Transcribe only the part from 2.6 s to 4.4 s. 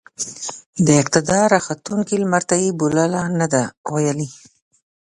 يې بولـله نه ده ويلې.